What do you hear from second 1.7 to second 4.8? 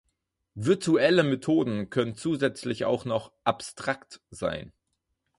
können zusätzlich auch noch "abstrakt" sein.